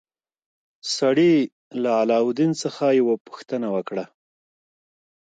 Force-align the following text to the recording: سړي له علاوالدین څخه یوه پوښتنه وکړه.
سړي 0.97 1.33
له 1.81 1.89
علاوالدین 2.01 2.51
څخه 2.63 2.85
یوه 2.99 3.15
پوښتنه 3.27 3.67
وکړه. 3.75 4.05